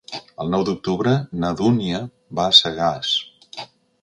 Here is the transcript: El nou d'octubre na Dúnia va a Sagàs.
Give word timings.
El 0.43 0.47
nou 0.53 0.63
d'octubre 0.69 1.13
na 1.43 1.51
Dúnia 1.61 2.01
va 2.41 2.47
a 2.49 2.57
Sagàs. 2.63 3.17